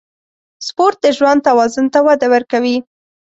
سپورت 0.67 0.97
د 1.05 1.07
ژوند 1.17 1.39
توازن 1.47 1.85
ته 1.93 1.99
وده 2.07 2.27
ورکوي. 2.33 2.77